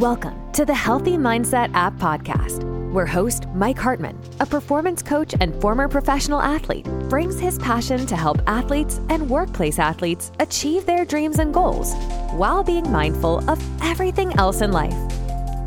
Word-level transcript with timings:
Welcome 0.00 0.52
to 0.52 0.66
the 0.66 0.74
Healthy 0.74 1.12
Mindset 1.12 1.72
App 1.72 1.94
Podcast, 1.94 2.92
where 2.92 3.06
host 3.06 3.46
Mike 3.54 3.78
Hartman, 3.78 4.20
a 4.40 4.44
performance 4.44 5.02
coach 5.02 5.34
and 5.40 5.58
former 5.58 5.88
professional 5.88 6.42
athlete, 6.42 6.84
brings 7.08 7.40
his 7.40 7.58
passion 7.60 8.04
to 8.04 8.14
help 8.14 8.42
athletes 8.46 9.00
and 9.08 9.30
workplace 9.30 9.78
athletes 9.78 10.32
achieve 10.38 10.84
their 10.84 11.06
dreams 11.06 11.38
and 11.38 11.54
goals 11.54 11.94
while 12.34 12.62
being 12.62 12.92
mindful 12.92 13.48
of 13.48 13.58
everything 13.82 14.38
else 14.38 14.60
in 14.60 14.70
life. 14.70 14.94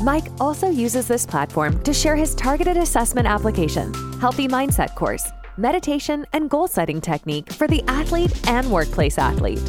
Mike 0.00 0.28
also 0.38 0.70
uses 0.70 1.08
this 1.08 1.26
platform 1.26 1.82
to 1.82 1.92
share 1.92 2.14
his 2.14 2.36
targeted 2.36 2.76
assessment 2.76 3.26
application, 3.26 3.92
Healthy 4.20 4.46
Mindset 4.46 4.94
course, 4.94 5.28
meditation, 5.56 6.24
and 6.34 6.48
goal 6.48 6.68
setting 6.68 7.00
technique 7.00 7.52
for 7.52 7.66
the 7.66 7.82
athlete 7.88 8.48
and 8.48 8.70
workplace 8.70 9.18
athlete. 9.18 9.60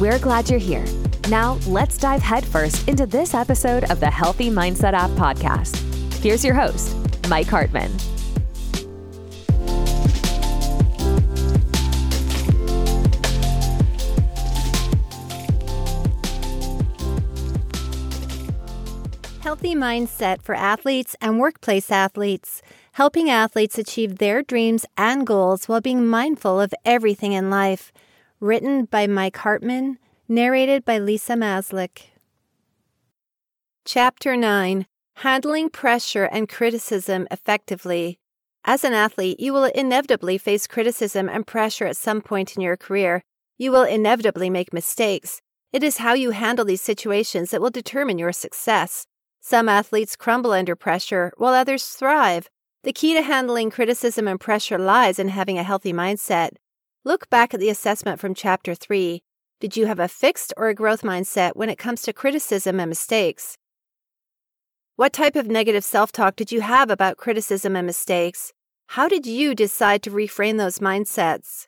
We're 0.00 0.18
glad 0.18 0.50
you're 0.50 0.58
here. 0.58 0.84
Now, 1.30 1.58
let's 1.68 1.96
dive 1.96 2.22
headfirst 2.22 2.88
into 2.88 3.06
this 3.06 3.34
episode 3.34 3.88
of 3.88 4.00
the 4.00 4.10
Healthy 4.10 4.50
Mindset 4.50 4.94
App 4.94 5.10
podcast. 5.10 5.76
Here's 6.14 6.44
your 6.44 6.54
host, 6.54 6.92
Mike 7.28 7.46
Hartman. 7.46 7.92
Healthy 19.40 19.76
mindset 19.76 20.42
for 20.42 20.56
athletes 20.56 21.14
and 21.20 21.38
workplace 21.38 21.92
athletes, 21.92 22.60
helping 22.94 23.30
athletes 23.30 23.78
achieve 23.78 24.18
their 24.18 24.42
dreams 24.42 24.84
and 24.96 25.24
goals 25.24 25.68
while 25.68 25.80
being 25.80 26.04
mindful 26.04 26.60
of 26.60 26.74
everything 26.84 27.34
in 27.34 27.50
life. 27.50 27.92
Written 28.40 28.86
by 28.86 29.06
Mike 29.06 29.36
Hartman, 29.36 29.98
narrated 30.30 30.84
by 30.84 30.96
Lisa 30.96 31.32
Maslick. 31.32 32.02
Chapter 33.84 34.36
9 34.36 34.86
Handling 35.16 35.68
Pressure 35.68 36.24
and 36.26 36.48
Criticism 36.48 37.26
Effectively. 37.32 38.20
As 38.64 38.84
an 38.84 38.92
athlete, 38.92 39.40
you 39.40 39.52
will 39.52 39.64
inevitably 39.64 40.38
face 40.38 40.68
criticism 40.68 41.28
and 41.28 41.48
pressure 41.48 41.84
at 41.84 41.96
some 41.96 42.22
point 42.22 42.54
in 42.54 42.62
your 42.62 42.76
career. 42.76 43.24
You 43.58 43.72
will 43.72 43.82
inevitably 43.82 44.50
make 44.50 44.72
mistakes. 44.72 45.40
It 45.72 45.82
is 45.82 45.96
how 45.96 46.14
you 46.14 46.30
handle 46.30 46.64
these 46.64 46.80
situations 46.80 47.50
that 47.50 47.60
will 47.60 47.70
determine 47.70 48.20
your 48.20 48.32
success. 48.32 49.08
Some 49.40 49.68
athletes 49.68 50.14
crumble 50.14 50.52
under 50.52 50.76
pressure, 50.76 51.32
while 51.38 51.54
others 51.54 51.84
thrive. 51.84 52.48
The 52.84 52.92
key 52.92 53.14
to 53.14 53.22
handling 53.22 53.72
criticism 53.72 54.28
and 54.28 54.38
pressure 54.38 54.78
lies 54.78 55.18
in 55.18 55.26
having 55.26 55.58
a 55.58 55.64
healthy 55.64 55.92
mindset. 55.92 56.50
Look 57.04 57.28
back 57.30 57.52
at 57.52 57.58
the 57.58 57.68
assessment 57.68 58.20
from 58.20 58.34
Chapter 58.34 58.76
3. 58.76 59.24
Did 59.60 59.76
you 59.76 59.84
have 59.84 60.00
a 60.00 60.08
fixed 60.08 60.54
or 60.56 60.68
a 60.68 60.74
growth 60.74 61.02
mindset 61.02 61.54
when 61.54 61.68
it 61.68 61.76
comes 61.76 62.00
to 62.02 62.14
criticism 62.14 62.80
and 62.80 62.88
mistakes? 62.88 63.58
What 64.96 65.12
type 65.12 65.36
of 65.36 65.48
negative 65.48 65.84
self 65.84 66.12
talk 66.12 66.34
did 66.34 66.50
you 66.50 66.62
have 66.62 66.90
about 66.90 67.18
criticism 67.18 67.76
and 67.76 67.86
mistakes? 67.86 68.54
How 68.86 69.06
did 69.06 69.26
you 69.26 69.54
decide 69.54 70.02
to 70.04 70.10
reframe 70.10 70.56
those 70.56 70.78
mindsets? 70.78 71.66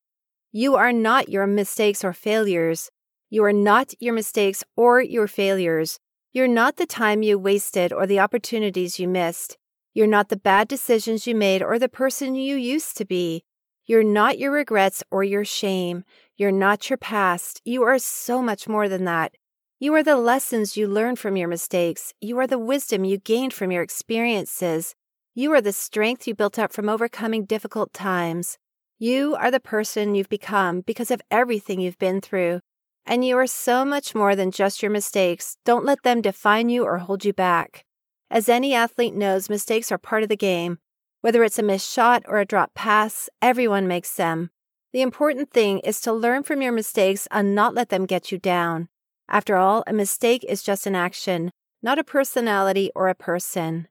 You 0.52 0.74
are 0.74 0.92
not 0.92 1.28
your 1.28 1.46
mistakes 1.46 2.02
or 2.02 2.14
failures. 2.14 2.90
You 3.28 3.44
are 3.44 3.52
not 3.52 3.92
your 4.00 4.14
mistakes 4.14 4.64
or 4.74 5.02
your 5.02 5.28
failures. 5.28 5.98
You're 6.32 6.48
not 6.48 6.78
the 6.78 6.86
time 6.86 7.22
you 7.22 7.38
wasted 7.38 7.92
or 7.92 8.06
the 8.06 8.20
opportunities 8.20 8.98
you 8.98 9.06
missed. 9.06 9.58
You're 9.92 10.06
not 10.06 10.30
the 10.30 10.38
bad 10.38 10.66
decisions 10.66 11.26
you 11.26 11.34
made 11.34 11.62
or 11.62 11.78
the 11.78 11.90
person 11.90 12.34
you 12.36 12.56
used 12.56 12.96
to 12.96 13.04
be. 13.04 13.44
You're 13.84 14.04
not 14.04 14.38
your 14.38 14.52
regrets 14.52 15.02
or 15.10 15.24
your 15.24 15.44
shame. 15.44 16.04
You're 16.42 16.50
not 16.50 16.90
your 16.90 16.96
past. 16.96 17.62
You 17.64 17.84
are 17.84 18.00
so 18.00 18.42
much 18.42 18.66
more 18.66 18.88
than 18.88 19.04
that. 19.04 19.36
You 19.78 19.94
are 19.94 20.02
the 20.02 20.16
lessons 20.16 20.76
you 20.76 20.88
learned 20.88 21.20
from 21.20 21.36
your 21.36 21.46
mistakes. 21.46 22.12
You 22.20 22.36
are 22.40 22.48
the 22.48 22.58
wisdom 22.58 23.04
you 23.04 23.18
gained 23.18 23.54
from 23.54 23.70
your 23.70 23.84
experiences. 23.84 24.96
You 25.36 25.52
are 25.52 25.60
the 25.60 25.72
strength 25.72 26.26
you 26.26 26.34
built 26.34 26.58
up 26.58 26.72
from 26.72 26.88
overcoming 26.88 27.44
difficult 27.44 27.92
times. 27.92 28.58
You 28.98 29.36
are 29.36 29.52
the 29.52 29.60
person 29.60 30.16
you've 30.16 30.28
become 30.28 30.80
because 30.80 31.12
of 31.12 31.22
everything 31.30 31.80
you've 31.80 32.00
been 32.00 32.20
through. 32.20 32.58
And 33.06 33.24
you 33.24 33.38
are 33.38 33.46
so 33.46 33.84
much 33.84 34.12
more 34.12 34.34
than 34.34 34.50
just 34.50 34.82
your 34.82 34.90
mistakes. 34.90 35.58
Don't 35.64 35.84
let 35.84 36.02
them 36.02 36.20
define 36.20 36.68
you 36.68 36.82
or 36.82 36.98
hold 36.98 37.24
you 37.24 37.32
back. 37.32 37.84
As 38.32 38.48
any 38.48 38.74
athlete 38.74 39.14
knows, 39.14 39.48
mistakes 39.48 39.92
are 39.92 39.96
part 39.96 40.24
of 40.24 40.28
the 40.28 40.36
game. 40.36 40.78
Whether 41.20 41.44
it's 41.44 41.60
a 41.60 41.62
missed 41.62 41.88
shot 41.88 42.24
or 42.26 42.40
a 42.40 42.44
drop 42.44 42.74
pass, 42.74 43.28
everyone 43.40 43.86
makes 43.86 44.16
them. 44.16 44.50
The 44.92 45.00
important 45.00 45.50
thing 45.50 45.78
is 45.80 46.00
to 46.02 46.12
learn 46.12 46.42
from 46.42 46.60
your 46.60 46.72
mistakes 46.72 47.26
and 47.30 47.54
not 47.54 47.74
let 47.74 47.88
them 47.88 48.04
get 48.04 48.30
you 48.30 48.36
down. 48.36 48.88
After 49.26 49.56
all, 49.56 49.82
a 49.86 49.92
mistake 49.92 50.44
is 50.46 50.62
just 50.62 50.86
an 50.86 50.94
action, 50.94 51.50
not 51.82 51.98
a 51.98 52.04
personality 52.04 52.90
or 52.94 53.08
a 53.08 53.14
person. 53.14 53.88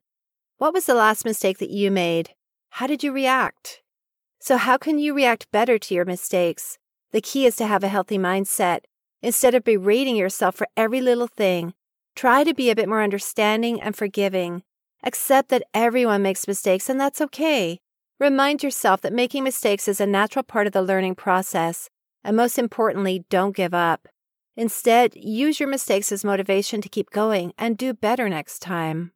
What 0.57 0.73
was 0.73 0.85
the 0.85 0.93
last 0.93 1.25
mistake 1.25 1.57
that 1.57 1.71
you 1.71 1.89
made? 1.89 2.35
How 2.69 2.85
did 2.85 3.03
you 3.03 3.11
react? 3.11 3.81
So, 4.39 4.57
how 4.57 4.77
can 4.77 4.99
you 4.99 5.15
react 5.15 5.51
better 5.51 5.79
to 5.79 5.93
your 5.95 6.05
mistakes? 6.05 6.77
The 7.11 7.21
key 7.21 7.47
is 7.47 7.55
to 7.55 7.65
have 7.65 7.83
a 7.83 7.87
healthy 7.89 8.19
mindset. 8.19 8.81
Instead 9.23 9.55
of 9.55 9.63
berating 9.63 10.15
yourself 10.15 10.55
for 10.55 10.67
every 10.77 11.01
little 11.01 11.27
thing, 11.27 11.73
try 12.15 12.43
to 12.43 12.53
be 12.53 12.69
a 12.69 12.75
bit 12.75 12.87
more 12.87 13.01
understanding 13.01 13.81
and 13.81 13.95
forgiving. 13.95 14.61
Accept 15.03 15.49
that 15.49 15.63
everyone 15.73 16.21
makes 16.21 16.47
mistakes 16.47 16.89
and 16.89 16.99
that's 16.99 17.21
okay. 17.21 17.79
Remind 18.21 18.61
yourself 18.61 19.01
that 19.01 19.13
making 19.13 19.43
mistakes 19.43 19.87
is 19.87 19.99
a 19.99 20.05
natural 20.05 20.43
part 20.43 20.67
of 20.67 20.73
the 20.73 20.83
learning 20.83 21.15
process. 21.15 21.89
And 22.23 22.37
most 22.37 22.59
importantly, 22.59 23.25
don't 23.31 23.55
give 23.55 23.73
up. 23.73 24.07
Instead, 24.55 25.15
use 25.15 25.59
your 25.59 25.67
mistakes 25.67 26.11
as 26.11 26.23
motivation 26.23 26.81
to 26.81 26.89
keep 26.89 27.09
going 27.09 27.51
and 27.57 27.75
do 27.75 27.95
better 27.95 28.29
next 28.29 28.59
time. 28.59 29.13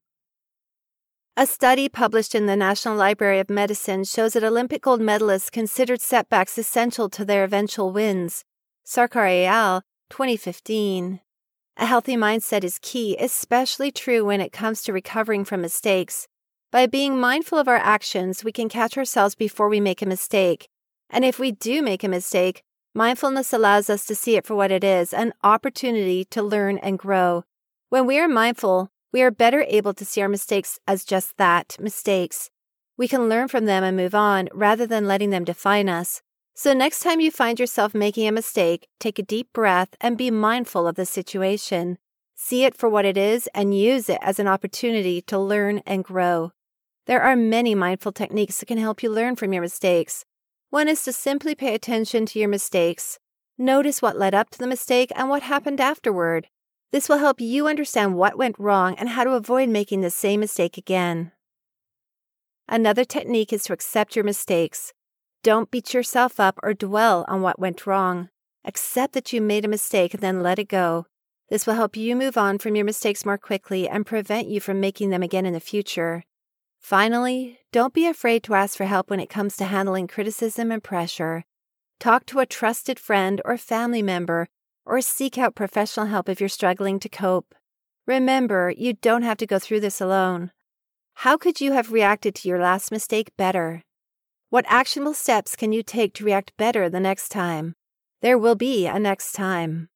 A 1.37 1.45
study 1.45 1.87
published 1.87 2.33
in 2.33 2.47
the 2.47 2.55
National 2.55 2.95
Library 2.95 3.39
of 3.39 3.47
Medicine 3.47 4.05
shows 4.05 4.33
that 4.33 4.43
Olympic 4.43 4.81
gold 4.81 5.01
medalists 5.01 5.51
considered 5.51 6.01
setbacks 6.01 6.57
essential 6.57 7.07
to 7.09 7.23
their 7.23 7.43
eventual 7.43 7.91
wins. 7.91 8.43
Sarkar 8.87 9.29
et 9.29 9.45
al., 9.45 9.83
2015. 10.09 11.19
A 11.77 11.85
healthy 11.85 12.15
mindset 12.15 12.63
is 12.63 12.79
key, 12.81 13.15
especially 13.19 13.91
true 13.91 14.25
when 14.25 14.41
it 14.41 14.51
comes 14.51 14.81
to 14.81 14.91
recovering 14.91 15.45
from 15.45 15.61
mistakes. 15.61 16.27
By 16.75 16.87
being 16.87 17.17
mindful 17.17 17.57
of 17.57 17.69
our 17.69 17.77
actions, 17.77 18.43
we 18.43 18.51
can 18.51 18.67
catch 18.67 18.97
ourselves 18.97 19.33
before 19.33 19.69
we 19.69 19.79
make 19.79 20.01
a 20.01 20.05
mistake. 20.05 20.67
And 21.09 21.23
if 21.23 21.39
we 21.39 21.53
do 21.53 21.81
make 21.81 22.03
a 22.03 22.09
mistake, 22.09 22.63
mindfulness 22.93 23.53
allows 23.53 23.89
us 23.89 24.05
to 24.07 24.13
see 24.13 24.35
it 24.35 24.45
for 24.45 24.55
what 24.55 24.71
it 24.71 24.83
is 24.83 25.13
an 25.13 25.31
opportunity 25.41 26.25
to 26.25 26.43
learn 26.43 26.77
and 26.79 26.99
grow. 26.99 27.45
When 27.87 28.05
we 28.05 28.19
are 28.19 28.27
mindful, 28.27 28.89
we 29.13 29.21
are 29.21 29.31
better 29.31 29.63
able 29.69 29.93
to 29.93 30.03
see 30.03 30.21
our 30.21 30.27
mistakes 30.27 30.77
as 30.85 31.05
just 31.05 31.37
that 31.37 31.77
mistakes. 31.79 32.49
We 32.97 33.07
can 33.07 33.29
learn 33.29 33.47
from 33.47 33.63
them 33.63 33.85
and 33.85 33.95
move 33.95 34.13
on 34.13 34.49
rather 34.53 34.85
than 34.85 35.07
letting 35.07 35.29
them 35.29 35.45
define 35.45 35.87
us. 35.87 36.21
So, 36.55 36.73
next 36.73 36.99
time 36.99 37.21
you 37.21 37.31
find 37.31 37.57
yourself 37.57 37.95
making 37.95 38.27
a 38.27 38.33
mistake, 38.33 38.89
take 38.99 39.17
a 39.17 39.23
deep 39.23 39.53
breath 39.53 39.95
and 40.01 40.17
be 40.17 40.29
mindful 40.29 40.89
of 40.89 40.95
the 40.95 41.05
situation. 41.05 41.99
See 42.35 42.65
it 42.65 42.75
for 42.75 42.89
what 42.89 43.05
it 43.05 43.15
is 43.15 43.47
and 43.55 43.79
use 43.79 44.09
it 44.09 44.19
as 44.21 44.39
an 44.39 44.49
opportunity 44.49 45.21
to 45.21 45.39
learn 45.39 45.81
and 45.85 46.03
grow. 46.03 46.51
There 47.05 47.21
are 47.21 47.35
many 47.35 47.75
mindful 47.75 48.11
techniques 48.11 48.59
that 48.59 48.65
can 48.65 48.79
help 48.79 49.03
you 49.03 49.11
learn 49.11 49.35
from 49.35 49.53
your 49.53 49.61
mistakes. 49.61 50.25
One 50.71 50.87
is 50.87 51.03
to 51.03 51.13
simply 51.13 51.53
pay 51.53 51.75
attention 51.75 52.25
to 52.25 52.39
your 52.39 52.49
mistakes. 52.49 53.19
Notice 53.57 54.01
what 54.01 54.17
led 54.17 54.33
up 54.33 54.49
to 54.51 54.57
the 54.57 54.67
mistake 54.67 55.11
and 55.15 55.29
what 55.29 55.43
happened 55.43 55.79
afterward. 55.79 56.47
This 56.91 57.07
will 57.07 57.19
help 57.19 57.39
you 57.39 57.67
understand 57.67 58.15
what 58.15 58.37
went 58.37 58.57
wrong 58.57 58.95
and 58.95 59.09
how 59.09 59.23
to 59.23 59.31
avoid 59.31 59.69
making 59.69 60.01
the 60.01 60.09
same 60.09 60.39
mistake 60.39 60.77
again. 60.77 61.31
Another 62.67 63.05
technique 63.05 63.53
is 63.53 63.63
to 63.65 63.73
accept 63.73 64.15
your 64.15 64.25
mistakes. 64.25 64.91
Don't 65.43 65.69
beat 65.69 65.93
yourself 65.93 66.39
up 66.39 66.59
or 66.63 66.73
dwell 66.73 67.23
on 67.27 67.43
what 67.43 67.59
went 67.59 67.85
wrong. 67.85 68.29
Accept 68.65 69.13
that 69.13 69.31
you 69.31 69.41
made 69.41 69.63
a 69.63 69.67
mistake 69.67 70.15
and 70.15 70.23
then 70.23 70.41
let 70.41 70.57
it 70.57 70.67
go. 70.67 71.05
This 71.49 71.67
will 71.67 71.75
help 71.75 71.95
you 71.95 72.15
move 72.15 72.35
on 72.35 72.57
from 72.57 72.75
your 72.75 72.85
mistakes 72.85 73.25
more 73.25 73.37
quickly 73.37 73.87
and 73.87 74.07
prevent 74.07 74.47
you 74.47 74.59
from 74.59 74.79
making 74.79 75.11
them 75.11 75.21
again 75.21 75.45
in 75.45 75.53
the 75.53 75.59
future. 75.59 76.23
Finally, 76.85 77.57
don't 77.71 77.95
be 77.95 78.05
afraid 78.05 78.43
to 78.43 78.53
ask 78.53 78.77
for 78.77 78.85
help 78.85 79.09
when 79.09 79.19
it 79.19 79.27
comes 79.27 79.57
to 79.57 79.65
handling 79.65 80.07
criticism 80.07 80.71
and 80.71 80.83
pressure. 80.83 81.43
Talk 81.99 82.27
to 82.27 82.37
a 82.37 82.45
trusted 82.45 82.99
friend 82.99 83.41
or 83.43 83.57
family 83.57 84.03
member, 84.03 84.45
or 84.85 85.01
seek 85.01 85.35
out 85.35 85.55
professional 85.55 86.05
help 86.05 86.29
if 86.29 86.39
you're 86.39 86.47
struggling 86.47 86.99
to 86.99 87.09
cope. 87.09 87.55
Remember, 88.05 88.71
you 88.77 88.93
don't 88.93 89.23
have 89.23 89.37
to 89.37 89.47
go 89.47 89.57
through 89.57 89.79
this 89.79 89.99
alone. 89.99 90.51
How 91.15 91.37
could 91.37 91.59
you 91.59 91.71
have 91.71 91.91
reacted 91.91 92.35
to 92.35 92.47
your 92.47 92.59
last 92.59 92.91
mistake 92.91 93.31
better? 93.35 93.81
What 94.51 94.65
actionable 94.67 95.15
steps 95.15 95.55
can 95.55 95.71
you 95.71 95.81
take 95.81 96.13
to 96.13 96.23
react 96.23 96.55
better 96.55 96.87
the 96.87 96.99
next 96.99 97.29
time? 97.29 97.73
There 98.21 98.37
will 98.37 98.53
be 98.53 98.85
a 98.85 98.99
next 98.99 99.31
time. 99.31 99.89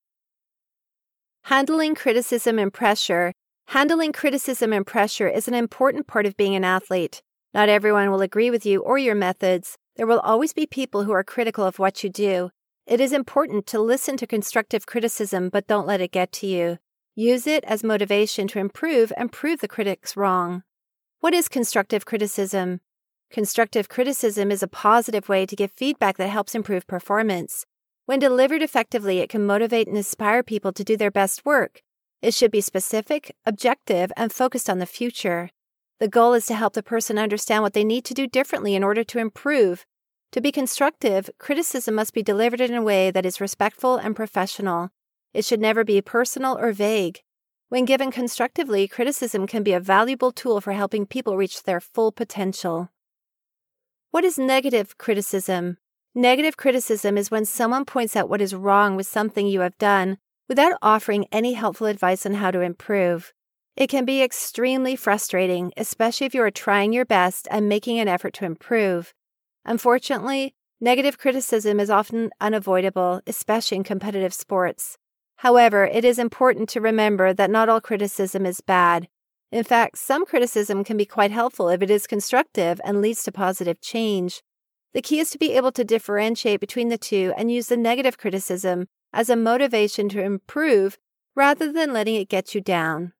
Handling 1.43 1.93
criticism 1.93 2.57
and 2.57 2.73
pressure. 2.73 3.31
Handling 3.69 4.13
criticism 4.13 4.73
and 4.73 4.83
pressure 4.83 5.27
is 5.27 5.47
an 5.47 5.53
important 5.53 6.07
part 6.07 6.25
of 6.25 6.35
being 6.35 6.55
an 6.55 6.63
athlete. 6.63 7.21
Not 7.53 7.69
everyone 7.69 8.09
will 8.09 8.21
agree 8.21 8.49
with 8.49 8.65
you 8.65 8.81
or 8.81 8.97
your 8.97 9.13
methods. 9.13 9.77
There 9.95 10.07
will 10.07 10.21
always 10.21 10.53
be 10.53 10.65
people 10.65 11.03
who 11.03 11.11
are 11.11 11.23
critical 11.23 11.63
of 11.63 11.77
what 11.77 12.03
you 12.03 12.09
do. 12.09 12.49
It 12.87 12.99
is 12.99 13.13
important 13.13 13.67
to 13.67 13.79
listen 13.79 14.17
to 14.17 14.25
constructive 14.25 14.87
criticism, 14.87 15.49
but 15.49 15.67
don't 15.67 15.85
let 15.85 16.01
it 16.01 16.11
get 16.11 16.31
to 16.31 16.47
you. 16.47 16.79
Use 17.13 17.45
it 17.45 17.63
as 17.65 17.83
motivation 17.83 18.47
to 18.47 18.59
improve 18.59 19.13
and 19.15 19.31
prove 19.31 19.59
the 19.59 19.67
critics 19.67 20.17
wrong. 20.17 20.63
What 21.19 21.35
is 21.35 21.47
constructive 21.47 22.07
criticism? 22.07 22.81
Constructive 23.29 23.87
criticism 23.87 24.49
is 24.49 24.63
a 24.63 24.67
positive 24.67 25.29
way 25.29 25.45
to 25.45 25.55
give 25.55 25.69
feedback 25.77 26.17
that 26.17 26.29
helps 26.29 26.55
improve 26.55 26.87
performance. 26.87 27.67
When 28.07 28.17
delivered 28.17 28.63
effectively, 28.63 29.19
it 29.19 29.29
can 29.29 29.45
motivate 29.45 29.87
and 29.87 29.95
inspire 29.95 30.41
people 30.41 30.73
to 30.73 30.83
do 30.83 30.97
their 30.97 31.11
best 31.11 31.45
work. 31.45 31.83
It 32.21 32.33
should 32.33 32.51
be 32.51 32.61
specific, 32.61 33.35
objective, 33.45 34.11
and 34.17 34.31
focused 34.31 34.69
on 34.69 34.79
the 34.79 34.85
future. 34.85 35.51
The 35.99 36.07
goal 36.09 36.33
is 36.33 36.45
to 36.47 36.55
help 36.55 36.73
the 36.73 36.83
person 36.83 37.17
understand 37.17 37.63
what 37.63 37.73
they 37.73 37.83
need 37.83 38.03
to 38.05 38.13
do 38.13 38.27
differently 38.27 38.75
in 38.75 38.83
order 38.83 39.03
to 39.05 39.19
improve. 39.19 39.85
To 40.33 40.41
be 40.41 40.51
constructive, 40.51 41.29
criticism 41.39 41.95
must 41.95 42.13
be 42.13 42.21
delivered 42.21 42.61
in 42.61 42.73
a 42.73 42.81
way 42.81 43.09
that 43.09 43.25
is 43.25 43.41
respectful 43.41 43.95
and 43.95 44.15
professional. 44.15 44.89
It 45.33 45.45
should 45.45 45.61
never 45.61 45.83
be 45.83 46.01
personal 46.01 46.57
or 46.57 46.71
vague. 46.71 47.21
When 47.69 47.85
given 47.85 48.11
constructively, 48.11 48.87
criticism 48.87 49.47
can 49.47 49.63
be 49.63 49.73
a 49.73 49.79
valuable 49.79 50.31
tool 50.31 50.59
for 50.59 50.73
helping 50.73 51.05
people 51.05 51.37
reach 51.37 51.63
their 51.63 51.79
full 51.79 52.11
potential. 52.11 52.89
What 54.11 54.25
is 54.25 54.37
negative 54.37 54.97
criticism? 54.97 55.77
Negative 56.15 56.57
criticism 56.57 57.17
is 57.17 57.31
when 57.31 57.45
someone 57.45 57.85
points 57.85 58.15
out 58.15 58.29
what 58.29 58.41
is 58.41 58.55
wrong 58.55 58.95
with 58.95 59.07
something 59.07 59.47
you 59.47 59.61
have 59.61 59.77
done 59.77 60.17
without 60.49 60.73
offering 60.81 61.27
any 61.31 61.53
helpful 61.53 61.87
advice 61.87 62.25
on 62.25 62.33
how 62.33 62.49
to 62.51 62.59
improve. 62.61 63.31
It 63.77 63.87
can 63.87 64.03
be 64.03 64.21
extremely 64.21 64.95
frustrating, 64.97 65.71
especially 65.77 66.27
if 66.27 66.33
you 66.33 66.41
are 66.41 66.51
trying 66.51 66.91
your 66.91 67.05
best 67.05 67.47
and 67.49 67.69
making 67.69 67.99
an 67.99 68.09
effort 68.09 68.33
to 68.33 68.45
improve. 68.45 69.13
Unfortunately, 69.63 70.55
negative 70.81 71.17
criticism 71.17 71.79
is 71.79 71.89
often 71.89 72.31
unavoidable, 72.41 73.21
especially 73.27 73.77
in 73.77 73.83
competitive 73.83 74.33
sports. 74.33 74.97
However, 75.37 75.85
it 75.85 76.03
is 76.03 76.19
important 76.19 76.67
to 76.69 76.81
remember 76.81 77.31
that 77.31 77.51
not 77.51 77.69
all 77.69 77.79
criticism 77.79 78.45
is 78.45 78.59
bad. 78.59 79.07
In 79.51 79.63
fact, 79.63 79.97
some 79.97 80.25
criticism 80.25 80.83
can 80.83 80.97
be 80.97 81.05
quite 81.05 81.31
helpful 81.31 81.69
if 81.69 81.81
it 81.81 81.89
is 81.89 82.07
constructive 82.07 82.81
and 82.83 83.01
leads 83.01 83.23
to 83.23 83.31
positive 83.31 83.79
change. 83.79 84.41
The 84.93 85.01
key 85.01 85.19
is 85.19 85.29
to 85.29 85.37
be 85.37 85.53
able 85.53 85.71
to 85.73 85.83
differentiate 85.83 86.59
between 86.59 86.89
the 86.89 86.97
two 86.97 87.33
and 87.37 87.51
use 87.51 87.67
the 87.67 87.77
negative 87.77 88.17
criticism 88.17 88.87
as 89.13 89.29
a 89.29 89.35
motivation 89.35 90.09
to 90.09 90.21
improve 90.21 90.97
rather 91.35 91.71
than 91.71 91.93
letting 91.93 92.15
it 92.15 92.29
get 92.29 92.53
you 92.53 92.61
down. 92.61 93.13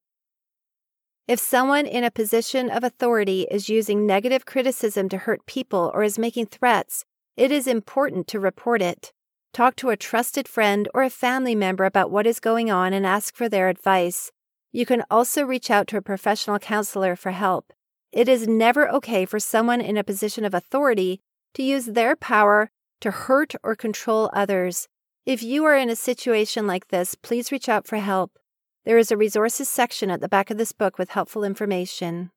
If 1.28 1.40
someone 1.40 1.86
in 1.86 2.04
a 2.04 2.12
position 2.12 2.70
of 2.70 2.84
authority 2.84 3.48
is 3.52 3.70
using 3.70 4.06
negative 4.06 4.46
criticism 4.46 5.10
to 5.10 5.18
hurt 5.20 5.46
people 5.46 5.92
or 5.94 6.02
is 6.02 6.18
making 6.18 6.48
threats, 6.48 7.06
it 7.38 7.52
is 7.52 7.68
important 7.68 8.28
to 8.28 8.40
report 8.40 8.82
it. 8.82 9.14
Talk 9.54 9.76
to 9.78 9.90
a 9.90 9.98
trusted 9.98 10.48
friend 10.48 10.88
or 10.94 11.04
a 11.04 11.10
family 11.10 11.56
member 11.56 11.86
about 11.86 12.12
what 12.12 12.28
is 12.28 12.40
going 12.40 12.72
on 12.72 12.94
and 12.94 13.06
ask 13.06 13.36
for 13.36 13.48
their 13.48 13.70
advice. 13.70 14.32
You 14.72 14.86
can 14.86 15.04
also 15.10 15.44
reach 15.44 15.72
out 15.72 15.88
to 15.88 15.98
a 15.98 16.02
professional 16.02 16.60
counselor 16.60 17.16
for 17.16 17.32
help. 17.32 17.74
It 18.12 18.28
is 18.28 18.48
never 18.48 18.90
okay 18.90 19.26
for 19.26 19.40
someone 19.40 19.82
in 19.82 19.98
a 19.98 20.04
position 20.04 20.46
of 20.46 20.54
authority 20.54 21.22
to 21.54 21.64
use 21.64 21.86
their 21.86 22.16
power 22.16 22.72
to 23.02 23.12
hurt 23.12 23.54
or 23.64 23.76
control 23.76 24.30
others. 24.34 24.88
If 25.26 25.44
you 25.44 25.66
are 25.66 25.76
in 25.78 25.90
a 25.90 25.96
situation 25.96 26.66
like 26.66 26.88
this, 26.88 27.16
please 27.16 27.52
reach 27.52 27.70
out 27.70 27.86
for 27.86 27.98
help. 27.98 28.40
There 28.86 28.98
is 28.98 29.12
a 29.12 29.18
resources 29.18 29.70
section 29.70 30.10
at 30.10 30.22
the 30.22 30.30
back 30.30 30.50
of 30.50 30.58
this 30.58 30.72
book 30.72 30.98
with 30.98 31.10
helpful 31.10 31.44
information. 31.44 32.32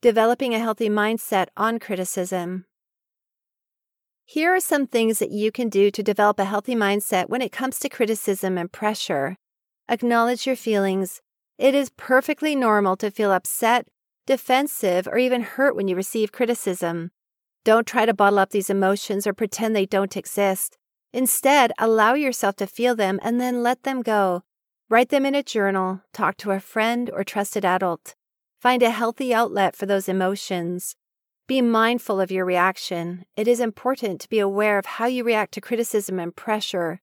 Developing 0.00 0.54
a 0.54 0.58
healthy 0.58 0.88
mindset 0.88 1.48
on 1.56 1.78
criticism. 1.78 2.64
Here 4.24 4.54
are 4.54 4.60
some 4.60 4.86
things 4.86 5.18
that 5.18 5.30
you 5.30 5.52
can 5.52 5.68
do 5.68 5.90
to 5.90 6.02
develop 6.02 6.38
a 6.38 6.44
healthy 6.44 6.74
mindset 6.74 7.28
when 7.28 7.42
it 7.42 7.52
comes 7.52 7.78
to 7.80 7.88
criticism 7.88 8.56
and 8.56 8.72
pressure. 8.72 9.36
Acknowledge 9.88 10.46
your 10.46 10.56
feelings. 10.56 11.20
It 11.58 11.74
is 11.74 11.90
perfectly 11.96 12.56
normal 12.56 12.96
to 12.96 13.10
feel 13.10 13.32
upset, 13.32 13.88
defensive, 14.26 15.06
or 15.06 15.18
even 15.18 15.42
hurt 15.42 15.76
when 15.76 15.88
you 15.88 15.96
receive 15.96 16.32
criticism. 16.32 17.10
Don't 17.64 17.86
try 17.86 18.06
to 18.06 18.14
bottle 18.14 18.38
up 18.38 18.50
these 18.50 18.70
emotions 18.70 19.26
or 19.26 19.34
pretend 19.34 19.76
they 19.76 19.86
don't 19.86 20.16
exist. 20.16 20.78
Instead, 21.12 21.72
allow 21.78 22.14
yourself 22.14 22.56
to 22.56 22.66
feel 22.66 22.96
them 22.96 23.20
and 23.22 23.40
then 23.40 23.62
let 23.62 23.82
them 23.82 24.02
go. 24.02 24.42
Write 24.88 25.10
them 25.10 25.26
in 25.26 25.34
a 25.34 25.42
journal, 25.42 26.02
talk 26.12 26.36
to 26.38 26.50
a 26.50 26.60
friend 26.60 27.10
or 27.12 27.24
trusted 27.24 27.64
adult. 27.64 28.14
Find 28.60 28.82
a 28.82 28.90
healthy 28.90 29.34
outlet 29.34 29.74
for 29.74 29.86
those 29.86 30.08
emotions. 30.08 30.96
Be 31.48 31.60
mindful 31.60 32.20
of 32.20 32.30
your 32.30 32.44
reaction. 32.44 33.24
It 33.36 33.48
is 33.48 33.60
important 33.60 34.20
to 34.20 34.28
be 34.28 34.38
aware 34.38 34.78
of 34.78 34.86
how 34.86 35.06
you 35.06 35.24
react 35.24 35.52
to 35.54 35.60
criticism 35.60 36.18
and 36.18 36.34
pressure. 36.34 37.00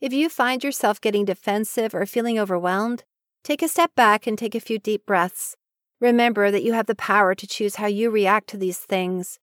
If 0.00 0.12
you 0.12 0.28
find 0.28 0.64
yourself 0.64 1.00
getting 1.00 1.24
defensive 1.24 1.94
or 1.94 2.06
feeling 2.06 2.38
overwhelmed, 2.38 3.04
take 3.44 3.62
a 3.62 3.68
step 3.68 3.94
back 3.94 4.26
and 4.26 4.36
take 4.36 4.54
a 4.54 4.60
few 4.60 4.78
deep 4.78 5.06
breaths. 5.06 5.56
Remember 6.00 6.50
that 6.50 6.64
you 6.64 6.72
have 6.72 6.86
the 6.86 6.96
power 6.96 7.34
to 7.34 7.46
choose 7.46 7.76
how 7.76 7.86
you 7.86 8.10
react 8.10 8.48
to 8.48 8.56
these 8.56 8.78
things. 8.78 9.38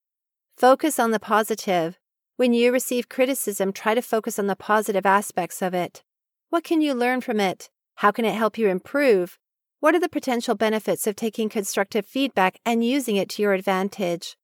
Focus 0.57 0.99
on 0.99 1.11
the 1.11 1.19
positive. 1.19 1.97
When 2.39 2.53
you 2.53 2.71
receive 2.71 3.09
criticism, 3.09 3.73
try 3.73 3.93
to 3.95 4.01
focus 4.01 4.39
on 4.39 4.47
the 4.47 4.55
positive 4.55 5.05
aspects 5.05 5.61
of 5.61 5.73
it. 5.73 6.03
What 6.49 6.63
can 6.63 6.79
you 6.79 6.93
learn 6.93 7.19
from 7.19 7.41
it? 7.41 7.69
How 7.95 8.11
can 8.11 8.23
it 8.23 8.33
help 8.33 8.57
you 8.57 8.69
improve? 8.69 9.37
What 9.81 9.93
are 9.93 9.99
the 9.99 10.07
potential 10.07 10.55
benefits 10.55 11.05
of 11.05 11.17
taking 11.17 11.49
constructive 11.49 12.05
feedback 12.05 12.57
and 12.65 12.81
using 12.81 13.17
it 13.17 13.27
to 13.31 13.41
your 13.41 13.51
advantage? 13.51 14.37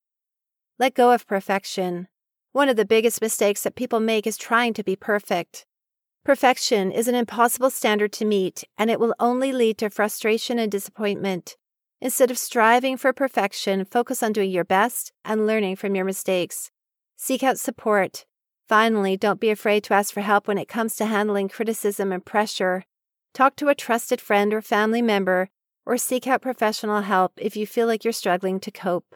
Let 0.78 0.92
go 0.92 1.10
of 1.10 1.26
perfection. 1.26 2.08
One 2.52 2.68
of 2.68 2.76
the 2.76 2.84
biggest 2.84 3.22
mistakes 3.22 3.62
that 3.62 3.76
people 3.76 3.98
make 3.98 4.26
is 4.26 4.36
trying 4.36 4.74
to 4.74 4.84
be 4.84 4.94
perfect. 4.94 5.64
Perfection 6.22 6.92
is 6.92 7.08
an 7.08 7.14
impossible 7.14 7.70
standard 7.70 8.12
to 8.12 8.26
meet, 8.26 8.62
and 8.76 8.90
it 8.90 9.00
will 9.00 9.14
only 9.18 9.54
lead 9.54 9.78
to 9.78 9.88
frustration 9.88 10.58
and 10.58 10.70
disappointment. 10.70 11.56
Instead 12.02 12.30
of 12.30 12.36
striving 12.36 12.98
for 12.98 13.14
perfection, 13.14 13.86
focus 13.86 14.22
on 14.22 14.34
doing 14.34 14.50
your 14.50 14.64
best 14.64 15.14
and 15.24 15.46
learning 15.46 15.76
from 15.76 15.94
your 15.94 16.04
mistakes. 16.04 16.70
Seek 17.16 17.42
out 17.42 17.58
support. 17.58 18.26
Finally, 18.68 19.16
don't 19.16 19.40
be 19.40 19.50
afraid 19.50 19.82
to 19.84 19.94
ask 19.94 20.12
for 20.12 20.20
help 20.20 20.46
when 20.46 20.58
it 20.58 20.68
comes 20.68 20.96
to 20.96 21.06
handling 21.06 21.48
criticism 21.48 22.12
and 22.12 22.24
pressure. 22.24 22.84
Talk 23.32 23.56
to 23.56 23.68
a 23.68 23.74
trusted 23.74 24.20
friend 24.20 24.52
or 24.52 24.60
family 24.60 25.02
member, 25.02 25.48
or 25.86 25.96
seek 25.96 26.26
out 26.26 26.42
professional 26.42 27.02
help 27.02 27.32
if 27.36 27.56
you 27.56 27.66
feel 27.66 27.86
like 27.86 28.04
you're 28.04 28.12
struggling 28.12 28.60
to 28.60 28.70
cope. 28.70 29.14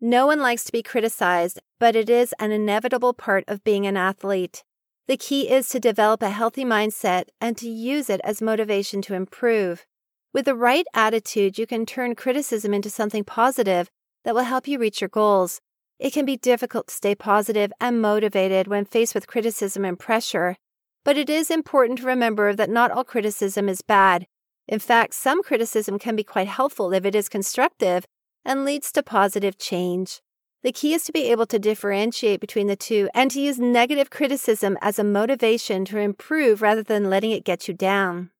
No 0.00 0.26
one 0.26 0.40
likes 0.40 0.64
to 0.64 0.72
be 0.72 0.82
criticized, 0.82 1.60
but 1.78 1.96
it 1.96 2.10
is 2.10 2.34
an 2.38 2.52
inevitable 2.52 3.14
part 3.14 3.44
of 3.48 3.64
being 3.64 3.86
an 3.86 3.96
athlete. 3.96 4.62
The 5.06 5.16
key 5.16 5.48
is 5.48 5.68
to 5.70 5.80
develop 5.80 6.22
a 6.22 6.30
healthy 6.30 6.64
mindset 6.64 7.28
and 7.40 7.56
to 7.56 7.68
use 7.68 8.10
it 8.10 8.20
as 8.24 8.42
motivation 8.42 9.00
to 9.02 9.14
improve. 9.14 9.86
With 10.34 10.44
the 10.44 10.54
right 10.54 10.86
attitude, 10.92 11.56
you 11.56 11.66
can 11.66 11.86
turn 11.86 12.14
criticism 12.14 12.74
into 12.74 12.90
something 12.90 13.24
positive 13.24 13.88
that 14.24 14.34
will 14.34 14.42
help 14.42 14.68
you 14.68 14.78
reach 14.78 15.00
your 15.00 15.08
goals. 15.08 15.60
It 15.98 16.12
can 16.12 16.26
be 16.26 16.36
difficult 16.36 16.88
to 16.88 16.94
stay 16.94 17.14
positive 17.14 17.72
and 17.80 18.02
motivated 18.02 18.66
when 18.66 18.84
faced 18.84 19.14
with 19.14 19.26
criticism 19.26 19.84
and 19.84 19.98
pressure, 19.98 20.56
but 21.04 21.16
it 21.16 21.30
is 21.30 21.50
important 21.50 22.00
to 22.00 22.06
remember 22.06 22.54
that 22.54 22.68
not 22.68 22.90
all 22.90 23.04
criticism 23.04 23.68
is 23.68 23.80
bad. 23.80 24.26
In 24.68 24.78
fact, 24.78 25.14
some 25.14 25.42
criticism 25.42 25.98
can 25.98 26.16
be 26.16 26.24
quite 26.24 26.48
helpful 26.48 26.92
if 26.92 27.04
it 27.04 27.14
is 27.14 27.28
constructive 27.28 28.04
and 28.44 28.64
leads 28.64 28.92
to 28.92 29.02
positive 29.02 29.58
change. 29.58 30.20
The 30.62 30.72
key 30.72 30.94
is 30.94 31.04
to 31.04 31.12
be 31.12 31.30
able 31.30 31.46
to 31.46 31.58
differentiate 31.58 32.40
between 32.40 32.66
the 32.66 32.76
two 32.76 33.08
and 33.14 33.30
to 33.30 33.40
use 33.40 33.58
negative 33.58 34.10
criticism 34.10 34.76
as 34.82 34.98
a 34.98 35.04
motivation 35.04 35.84
to 35.86 35.98
improve 35.98 36.60
rather 36.60 36.82
than 36.82 37.08
letting 37.08 37.30
it 37.30 37.44
get 37.44 37.68
you 37.68 37.74
down. 37.74 38.30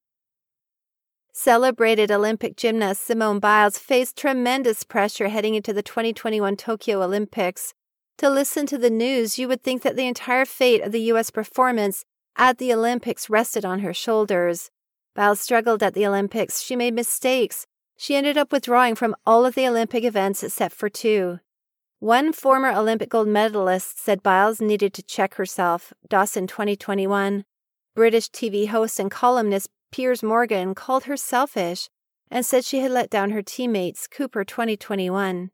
Celebrated 1.38 2.10
Olympic 2.10 2.56
gymnast 2.56 3.06
Simone 3.06 3.40
Biles 3.40 3.76
faced 3.76 4.16
tremendous 4.16 4.84
pressure 4.84 5.28
heading 5.28 5.54
into 5.54 5.74
the 5.74 5.82
2021 5.82 6.56
Tokyo 6.56 7.02
Olympics. 7.02 7.74
To 8.16 8.30
listen 8.30 8.64
to 8.64 8.78
the 8.78 8.88
news, 8.88 9.38
you 9.38 9.46
would 9.46 9.62
think 9.62 9.82
that 9.82 9.96
the 9.96 10.06
entire 10.06 10.46
fate 10.46 10.80
of 10.80 10.92
the 10.92 11.02
U.S. 11.12 11.30
performance 11.30 12.06
at 12.36 12.56
the 12.56 12.72
Olympics 12.72 13.28
rested 13.28 13.66
on 13.66 13.80
her 13.80 13.92
shoulders. 13.92 14.70
Biles 15.14 15.38
struggled 15.38 15.82
at 15.82 15.92
the 15.92 16.06
Olympics. 16.06 16.62
She 16.62 16.74
made 16.74 16.94
mistakes. 16.94 17.66
She 17.98 18.16
ended 18.16 18.38
up 18.38 18.50
withdrawing 18.50 18.94
from 18.94 19.14
all 19.26 19.44
of 19.44 19.54
the 19.54 19.68
Olympic 19.68 20.04
events 20.04 20.42
except 20.42 20.74
for 20.74 20.88
two. 20.88 21.40
One 21.98 22.32
former 22.32 22.72
Olympic 22.72 23.10
gold 23.10 23.28
medalist 23.28 24.02
said 24.02 24.22
Biles 24.22 24.62
needed 24.62 24.94
to 24.94 25.02
check 25.02 25.34
herself. 25.34 25.92
Dawson 26.08 26.46
2021. 26.46 27.44
British 27.94 28.30
TV 28.30 28.68
host 28.68 28.98
and 28.98 29.10
columnist 29.10 29.68
Piers 29.96 30.22
Morgan 30.22 30.74
called 30.74 31.04
her 31.04 31.16
selfish 31.16 31.88
and 32.30 32.44
said 32.44 32.66
she 32.66 32.80
had 32.80 32.90
let 32.90 33.08
down 33.08 33.30
her 33.30 33.40
teammates. 33.40 34.06
Cooper 34.06 34.44
2021. 34.44 35.50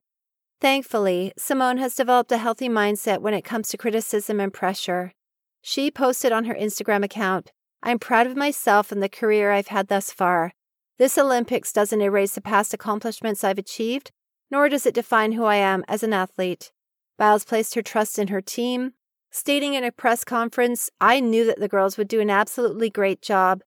Thankfully, 0.61 1.33
Simone 1.39 1.79
has 1.79 1.95
developed 1.95 2.33
a 2.33 2.39
healthy 2.39 2.69
mindset 2.69 3.21
when 3.21 3.35
it 3.35 3.45
comes 3.45 3.69
to 3.69 3.79
criticism 3.79 4.41
and 4.41 4.53
pressure. 4.53 5.13
She 5.61 5.93
posted 5.93 6.33
on 6.33 6.47
her 6.47 6.57
Instagram 6.57 7.05
account, 7.05 7.53
I'm 7.85 8.01
proud 8.01 8.27
of 8.27 8.37
myself 8.37 8.91
and 8.91 9.01
the 9.01 9.09
career 9.09 9.53
I've 9.53 9.69
had 9.69 9.87
thus 9.87 10.11
far. 10.11 10.55
This 10.99 11.17
Olympics 11.17 11.73
doesn't 11.73 12.03
erase 12.03 12.35
the 12.35 12.41
past 12.41 12.75
accomplishments 12.75 13.45
I've 13.45 13.59
achieved, 13.59 14.11
nor 14.51 14.69
does 14.69 14.87
it 14.87 14.95
define 14.95 15.33
who 15.33 15.45
I 15.45 15.55
am 15.55 15.85
as 15.87 16.03
an 16.03 16.13
athlete. 16.13 16.73
Biles 17.17 17.45
placed 17.45 17.77
her 17.77 17.83
trust 17.83 18.19
in 18.19 18.27
her 18.27 18.41
team, 18.41 18.95
stating 19.31 19.75
in 19.75 19.85
a 19.85 19.93
press 19.93 20.25
conference, 20.25 20.91
I 21.01 21.21
knew 21.21 21.47
that 21.47 21.61
the 21.61 21.69
girls 21.69 21.97
would 21.97 22.09
do 22.09 22.19
an 22.19 22.29
absolutely 22.29 22.91
great 22.91 23.23
job. 23.23 23.63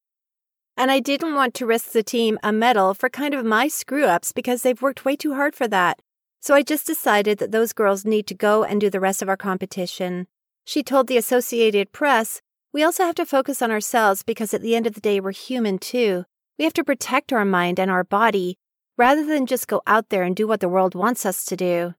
And 0.77 0.91
I 0.91 0.99
didn't 0.99 1.35
want 1.35 1.53
to 1.55 1.65
risk 1.65 1.91
the 1.91 2.03
team 2.03 2.37
a 2.43 2.51
medal 2.51 2.93
for 2.93 3.09
kind 3.09 3.33
of 3.33 3.45
my 3.45 3.67
screw 3.67 4.05
ups 4.05 4.31
because 4.31 4.61
they've 4.61 4.81
worked 4.81 5.05
way 5.05 5.15
too 5.15 5.33
hard 5.33 5.55
for 5.55 5.67
that. 5.69 6.01
So 6.41 6.53
I 6.53 6.61
just 6.61 6.85
decided 6.85 7.37
that 7.39 7.51
those 7.51 7.73
girls 7.73 8.05
need 8.05 8.27
to 8.27 8.35
go 8.35 8.63
and 8.63 8.79
do 8.79 8.89
the 8.89 8.99
rest 8.99 9.21
of 9.21 9.29
our 9.29 9.37
competition. 9.37 10.27
She 10.65 10.83
told 10.83 11.07
the 11.07 11.17
Associated 11.17 11.91
Press, 11.91 12.41
We 12.73 12.83
also 12.83 13.03
have 13.03 13.15
to 13.15 13.25
focus 13.25 13.61
on 13.61 13.71
ourselves 13.71 14.21
because 14.21 14.53
at 14.53 14.61
the 14.61 14.75
end 14.75 14.85
of 14.85 14.93
the 14.93 15.01
day, 15.01 15.19
we're 15.19 15.31
human 15.31 15.79
too. 15.79 16.25
We 16.57 16.65
have 16.65 16.73
to 16.73 16.83
protect 16.83 17.33
our 17.33 17.45
mind 17.45 17.79
and 17.79 17.89
our 17.89 18.03
body 18.03 18.57
rather 18.97 19.25
than 19.25 19.45
just 19.45 19.67
go 19.67 19.81
out 19.87 20.09
there 20.09 20.23
and 20.23 20.35
do 20.35 20.47
what 20.47 20.59
the 20.59 20.69
world 20.69 20.95
wants 20.95 21.25
us 21.25 21.45
to 21.45 21.55
do. 21.55 21.93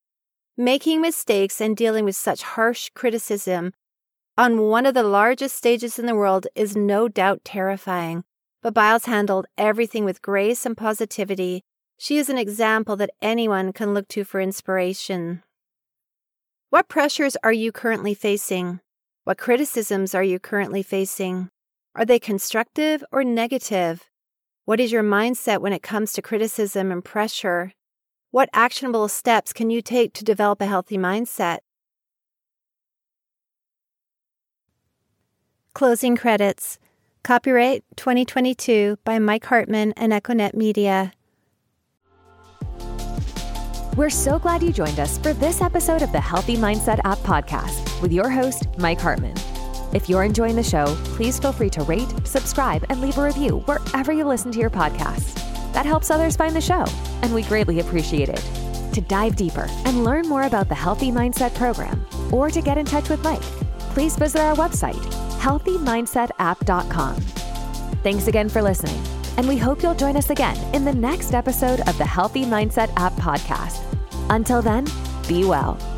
Making 0.56 1.00
mistakes 1.00 1.60
and 1.60 1.76
dealing 1.76 2.04
with 2.04 2.16
such 2.16 2.42
harsh 2.42 2.90
criticism 2.94 3.72
on 4.38 4.60
one 4.62 4.86
of 4.86 4.94
the 4.94 5.02
largest 5.02 5.56
stages 5.56 5.98
in 5.98 6.06
the 6.06 6.14
world 6.14 6.46
is 6.54 6.76
no 6.76 7.08
doubt 7.08 7.42
terrifying, 7.44 8.24
but 8.66 8.74
Biles 8.74 9.04
handled 9.04 9.46
everything 9.56 10.04
with 10.04 10.20
grace 10.20 10.66
and 10.66 10.76
positivity 10.76 11.62
she 11.98 12.18
is 12.18 12.28
an 12.28 12.36
example 12.36 12.96
that 12.96 13.12
anyone 13.22 13.72
can 13.72 13.94
look 13.94 14.08
to 14.08 14.24
for 14.24 14.40
inspiration. 14.40 15.44
What 16.70 16.88
pressures 16.88 17.36
are 17.44 17.52
you 17.52 17.70
currently 17.70 18.12
facing? 18.12 18.80
What 19.22 19.38
criticisms 19.38 20.16
are 20.16 20.24
you 20.24 20.40
currently 20.40 20.82
facing? 20.82 21.48
Are 21.94 22.04
they 22.04 22.18
constructive 22.18 23.04
or 23.12 23.22
negative? 23.22 24.10
What 24.64 24.80
is 24.80 24.90
your 24.90 25.04
mindset 25.04 25.60
when 25.60 25.72
it 25.72 25.84
comes 25.84 26.12
to 26.14 26.20
criticism 26.20 26.90
and 26.90 27.04
pressure? 27.04 27.72
What 28.32 28.50
actionable 28.52 29.06
steps 29.06 29.52
can 29.52 29.70
you 29.70 29.80
take 29.80 30.12
to 30.14 30.24
develop 30.24 30.60
a 30.60 30.66
healthy 30.66 30.98
mindset? 30.98 31.58
Closing 35.72 36.16
credits. 36.16 36.80
Copyright 37.26 37.82
2022 37.96 38.98
by 39.02 39.18
Mike 39.18 39.44
Hartman 39.46 39.92
and 39.96 40.12
Econet 40.12 40.54
Media. 40.54 41.12
We're 43.96 44.10
so 44.10 44.38
glad 44.38 44.62
you 44.62 44.72
joined 44.72 45.00
us 45.00 45.18
for 45.18 45.32
this 45.32 45.60
episode 45.60 46.02
of 46.02 46.12
the 46.12 46.20
Healthy 46.20 46.54
Mindset 46.54 47.00
App 47.02 47.18
podcast 47.18 48.00
with 48.00 48.12
your 48.12 48.30
host, 48.30 48.68
Mike 48.78 49.00
Hartman. 49.00 49.34
If 49.92 50.08
you're 50.08 50.22
enjoying 50.22 50.54
the 50.54 50.62
show, 50.62 50.94
please 51.16 51.40
feel 51.40 51.50
free 51.50 51.70
to 51.70 51.82
rate, 51.82 52.06
subscribe, 52.22 52.86
and 52.90 53.00
leave 53.00 53.18
a 53.18 53.24
review 53.24 53.58
wherever 53.64 54.12
you 54.12 54.24
listen 54.24 54.52
to 54.52 54.60
your 54.60 54.70
podcasts. 54.70 55.34
That 55.72 55.84
helps 55.84 56.12
others 56.12 56.36
find 56.36 56.54
the 56.54 56.60
show, 56.60 56.84
and 57.22 57.34
we 57.34 57.42
greatly 57.42 57.80
appreciate 57.80 58.28
it. 58.28 58.44
To 58.94 59.00
dive 59.00 59.34
deeper 59.34 59.66
and 59.84 60.04
learn 60.04 60.28
more 60.28 60.44
about 60.44 60.68
the 60.68 60.76
Healthy 60.76 61.10
Mindset 61.10 61.56
program, 61.56 62.06
or 62.30 62.50
to 62.50 62.62
get 62.62 62.78
in 62.78 62.86
touch 62.86 63.08
with 63.08 63.24
Mike, 63.24 63.42
please 63.94 64.14
visit 64.14 64.40
our 64.40 64.54
website, 64.54 65.25
healthymindset.app.com. 65.46 67.14
Thanks 68.02 68.26
again 68.26 68.48
for 68.48 68.62
listening, 68.62 69.00
and 69.36 69.46
we 69.46 69.56
hope 69.56 69.82
you'll 69.82 69.94
join 69.94 70.16
us 70.16 70.30
again 70.30 70.56
in 70.74 70.84
the 70.84 70.92
next 70.92 71.34
episode 71.34 71.80
of 71.88 71.96
the 71.98 72.04
Healthy 72.04 72.44
Mindset 72.44 72.92
App 72.96 73.12
podcast. 73.14 73.80
Until 74.28 74.60
then, 74.60 74.86
be 75.28 75.44
well. 75.44 75.95